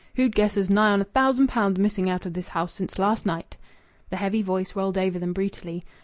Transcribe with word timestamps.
Who'd 0.15 0.33
guess 0.33 0.57
as 0.57 0.67
nigh 0.67 0.93
on 0.93 1.01
a 1.01 1.03
thousand 1.03 1.45
pound's 1.45 1.77
missing 1.79 2.09
out 2.09 2.25
of 2.25 2.33
this 2.33 2.47
house 2.47 2.73
since 2.73 2.97
last 2.97 3.23
night!" 3.23 3.55
The 4.09 4.17
heavy 4.17 4.41
voice 4.41 4.75
rolled 4.75 4.97
over 4.97 5.19
them 5.19 5.31
brutally. 5.31 5.83